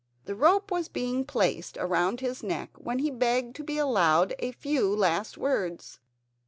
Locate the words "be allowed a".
3.63-4.51